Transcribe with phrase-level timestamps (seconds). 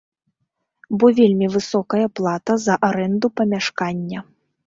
[1.01, 4.19] Бо вельмі высокая плата за арэнду памяшкання.